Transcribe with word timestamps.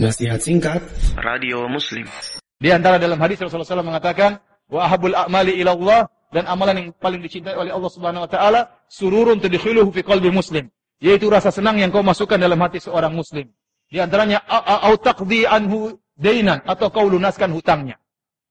Nasihat 0.00 0.40
singkat 0.40 0.80
Radio 1.20 1.68
Muslim. 1.68 2.08
Di 2.56 2.72
antara 2.72 2.96
dalam 2.96 3.20
hadis 3.20 3.36
Rasulullah 3.36 3.68
SAW 3.68 3.84
mengatakan, 3.84 4.40
wa 4.72 4.88
ahabul 4.88 5.12
a'mali 5.12 5.60
ila 5.60 5.76
Allah 5.76 6.00
dan 6.32 6.48
amalan 6.48 6.74
yang 6.80 6.88
paling 6.96 7.20
dicintai 7.20 7.52
oleh 7.52 7.68
Allah 7.68 7.92
Subhanahu 7.92 8.24
wa 8.24 8.30
taala 8.32 8.80
sururun 8.88 9.44
tudkhiluhu 9.44 9.92
fi 9.92 10.00
qalbi 10.00 10.32
muslim, 10.32 10.72
yaitu 11.04 11.28
rasa 11.28 11.52
senang 11.52 11.76
yang 11.76 11.92
kau 11.92 12.00
masukkan 12.00 12.40
dalam 12.40 12.56
hati 12.64 12.80
seorang 12.80 13.12
muslim. 13.12 13.52
Di 13.92 14.00
antaranya 14.00 14.40
au 14.88 14.96
taqdi 14.96 15.44
anhu 15.44 16.00
dainan 16.16 16.64
atau 16.64 16.88
kau 16.88 17.04
lunaskan 17.04 17.52
hutangnya. 17.52 18.00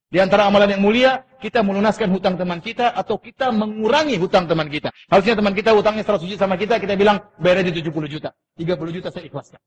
Di 0.05 0.21
antara 0.21 0.45
amalan 0.45 0.77
yang 0.77 0.85
mulia, 0.85 1.25
kita 1.41 1.65
melunaskan 1.65 2.13
hutang 2.13 2.37
teman 2.37 2.61
kita 2.61 2.93
atau 2.93 3.17
kita 3.17 3.49
mengurangi 3.49 4.21
hutang 4.21 4.45
teman 4.45 4.69
kita. 4.69 4.93
Harusnya 5.09 5.33
teman 5.33 5.57
kita 5.57 5.73
hutangnya 5.73 6.05
100 6.05 6.29
juta 6.29 6.45
sama 6.45 6.61
kita, 6.61 6.77
kita 6.77 6.93
bilang 6.93 7.25
bayar 7.41 7.65
aja 7.65 7.73
70 7.73 7.89
juta. 8.05 8.37
30 8.53 8.97
juta 9.01 9.09
saya 9.09 9.25
ikhlaskan. 9.25 9.57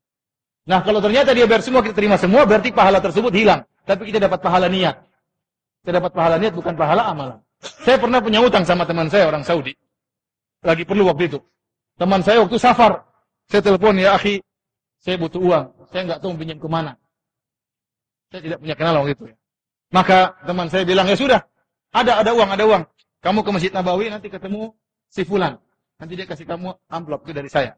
Nah, 0.62 0.78
kalau 0.86 1.02
ternyata 1.02 1.34
dia 1.34 1.46
bayar 1.46 1.62
semua, 1.62 1.82
kita 1.82 1.94
terima 1.94 2.14
semua, 2.14 2.46
berarti 2.46 2.70
pahala 2.70 3.02
tersebut 3.02 3.34
hilang. 3.34 3.66
Tapi 3.82 4.14
kita 4.14 4.22
dapat 4.22 4.38
pahala 4.38 4.70
niat. 4.70 4.94
Kita 5.82 5.98
dapat 5.98 6.14
pahala 6.14 6.38
niat, 6.38 6.54
bukan 6.54 6.74
pahala 6.78 7.10
amalan. 7.10 7.38
Saya 7.82 7.98
pernah 7.98 8.22
punya 8.22 8.38
utang 8.38 8.62
sama 8.62 8.86
teman 8.86 9.10
saya, 9.10 9.26
orang 9.26 9.42
Saudi. 9.42 9.74
Lagi 10.62 10.86
perlu 10.86 11.10
waktu 11.10 11.34
itu. 11.34 11.38
Teman 11.98 12.22
saya 12.22 12.46
waktu 12.46 12.58
safar. 12.62 13.02
Saya 13.50 13.58
telepon, 13.58 13.98
ya 13.98 14.14
akhi, 14.14 14.38
saya 15.02 15.18
butuh 15.18 15.42
uang. 15.42 15.64
Saya 15.90 16.02
nggak 16.06 16.20
tahu 16.22 16.30
pinjam 16.38 16.62
ke 16.62 16.68
mana. 16.70 16.94
Saya 18.30 18.40
tidak 18.46 18.58
punya 18.62 18.74
kenal 18.78 18.94
waktu 19.02 19.12
itu. 19.18 19.24
Maka 19.90 20.38
teman 20.46 20.70
saya 20.70 20.86
bilang, 20.86 21.10
ya 21.10 21.18
sudah, 21.18 21.42
ada 21.90 22.22
ada 22.22 22.30
uang, 22.32 22.48
ada 22.48 22.64
uang. 22.64 22.82
Kamu 23.20 23.42
ke 23.42 23.50
Masjid 23.50 23.72
Nabawi, 23.74 24.08
nanti 24.08 24.30
ketemu 24.30 24.72
si 25.10 25.26
Fulan. 25.26 25.58
Nanti 25.98 26.16
dia 26.16 26.26
kasih 26.26 26.46
kamu 26.48 26.70
amplop 26.88 27.26
itu 27.26 27.34
dari 27.34 27.50
saya. 27.50 27.76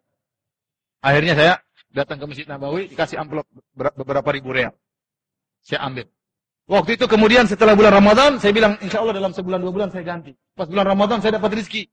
Akhirnya 1.05 1.35
saya 1.37 1.52
datang 1.95 2.19
ke 2.19 2.25
Masjid 2.27 2.47
Nabawi, 2.51 2.91
dikasih 2.91 3.23
amplop 3.23 3.47
beberapa 3.73 4.29
ribu 4.35 4.51
real. 4.51 4.75
Saya 5.62 5.87
ambil. 5.87 6.11
Waktu 6.66 6.98
itu 6.98 7.07
kemudian 7.07 7.46
setelah 7.46 7.79
bulan 7.79 7.95
Ramadan, 7.95 8.37
saya 8.43 8.51
bilang, 8.51 8.74
insya 8.82 9.01
Allah 9.01 9.15
dalam 9.15 9.30
sebulan 9.30 9.63
dua 9.63 9.73
bulan 9.73 9.88
saya 9.95 10.02
ganti. 10.02 10.35
Pas 10.59 10.66
bulan 10.66 10.91
Ramadan 10.91 11.23
saya 11.23 11.38
dapat 11.38 11.60
rezeki. 11.63 11.87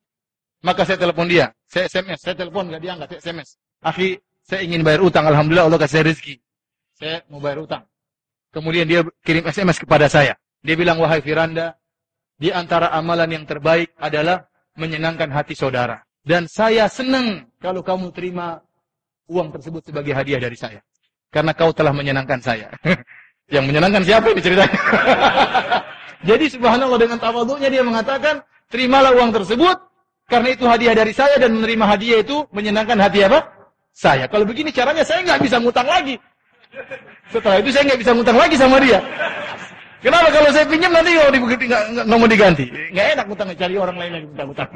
Maka 0.66 0.86
saya 0.86 0.98
telepon 0.98 1.26
dia, 1.30 1.54
saya 1.70 1.90
SMS, 1.90 2.20
saya 2.22 2.36
telepon 2.38 2.70
nggak 2.70 2.82
diangkat, 2.82 3.08
saya 3.14 3.20
SMS. 3.20 3.50
Akhi, 3.82 4.18
saya 4.46 4.62
ingin 4.66 4.82
bayar 4.82 5.02
utang, 5.02 5.26
Alhamdulillah 5.26 5.66
Allah 5.70 5.80
kasih 5.82 6.06
rezeki. 6.06 6.36
Saya 6.98 7.26
mau 7.34 7.42
bayar 7.42 7.66
utang. 7.66 7.84
Kemudian 8.54 8.86
dia 8.86 9.02
kirim 9.26 9.46
SMS 9.48 9.82
kepada 9.82 10.06
saya. 10.06 10.38
Dia 10.62 10.76
bilang, 10.78 11.02
wahai 11.02 11.20
Firanda, 11.26 11.74
di 12.38 12.54
antara 12.54 12.94
amalan 12.94 13.42
yang 13.42 13.46
terbaik 13.50 13.94
adalah 13.98 14.46
menyenangkan 14.78 15.34
hati 15.34 15.58
saudara. 15.58 16.06
Dan 16.22 16.46
saya 16.46 16.86
senang 16.86 17.50
kalau 17.58 17.82
kamu 17.82 18.14
terima 18.14 18.62
uang 19.30 19.54
tersebut 19.54 19.82
sebagai 19.86 20.14
hadiah 20.16 20.42
dari 20.42 20.58
saya. 20.58 20.80
Karena 21.32 21.52
kau 21.54 21.72
telah 21.72 21.94
menyenangkan 21.94 22.40
saya. 22.42 22.72
yang 23.56 23.68
menyenangkan 23.68 24.02
siapa 24.02 24.32
ini 24.32 24.42
ceritanya? 24.42 24.80
Jadi 26.30 26.46
subhanallah 26.54 27.00
dengan 27.02 27.18
tawaduknya 27.18 27.70
dia 27.74 27.84
mengatakan, 27.84 28.46
terimalah 28.70 29.12
uang 29.18 29.34
tersebut, 29.34 29.78
karena 30.30 30.50
itu 30.54 30.64
hadiah 30.70 30.96
dari 30.96 31.12
saya 31.12 31.36
dan 31.42 31.58
menerima 31.60 31.86
hadiah 31.86 32.20
itu 32.24 32.46
menyenangkan 32.56 32.96
hati 33.02 33.26
apa? 33.26 33.44
Saya. 33.92 34.30
Kalau 34.32 34.48
begini 34.48 34.72
caranya 34.72 35.04
saya 35.04 35.26
nggak 35.28 35.42
bisa 35.44 35.60
ngutang 35.60 35.90
lagi. 35.90 36.16
Setelah 37.28 37.60
itu 37.60 37.70
saya 37.76 37.84
nggak 37.92 38.00
bisa 38.00 38.12
ngutang 38.16 38.38
lagi 38.40 38.56
sama 38.56 38.80
dia. 38.80 39.04
Kenapa 40.02 40.34
kalau 40.34 40.50
saya 40.50 40.66
pinjam 40.66 40.90
nanti 40.90 41.14
kalau 41.14 41.30
nggak 41.36 42.18
mau 42.18 42.30
diganti? 42.30 42.66
Nggak 42.96 43.08
enak 43.18 43.26
ngutang 43.28 43.48
cari 43.54 43.76
orang 43.76 43.98
lain 44.00 44.12
yang 44.16 44.24
minta 44.32 44.44
ngutang. 44.48 44.70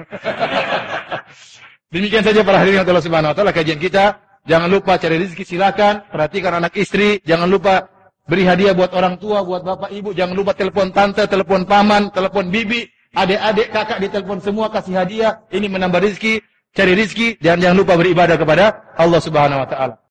Demikian 1.96 2.24
saja 2.28 2.42
para 2.44 2.60
hadirin 2.60 2.84
Allah 2.84 3.06
Subhanahu 3.06 3.32
wa 3.32 3.38
taala 3.38 3.56
kajian 3.56 3.80
kita. 3.80 4.20
Jangan 4.46 4.70
lupa 4.70 5.02
cari 5.02 5.18
rezeki 5.18 5.42
silakan, 5.42 6.06
perhatikan 6.14 6.62
anak 6.62 6.78
istri, 6.78 7.18
jangan 7.26 7.50
lupa 7.50 7.90
beri 8.30 8.46
hadiah 8.46 8.78
buat 8.78 8.94
orang 8.94 9.18
tua, 9.18 9.42
buat 9.42 9.66
bapak 9.66 9.90
ibu, 9.90 10.14
jangan 10.14 10.38
lupa 10.38 10.54
telepon 10.54 10.94
tante, 10.94 11.26
telepon 11.26 11.66
paman, 11.66 12.14
telepon 12.14 12.54
bibi, 12.54 12.86
adik-adik, 13.18 13.74
kakak 13.74 13.98
ditelepon 14.06 14.38
semua 14.46 14.70
kasih 14.70 15.02
hadiah, 15.02 15.42
ini 15.50 15.66
menambah 15.66 15.98
rezeki, 15.98 16.46
cari 16.78 16.94
rezeki. 16.94 17.42
Dan 17.42 17.58
jangan 17.58 17.78
lupa 17.82 17.98
beribadah 17.98 18.38
kepada 18.38 18.94
Allah 18.94 19.18
Subhanahu 19.18 19.66
wa 19.66 19.68
taala. 19.68 20.05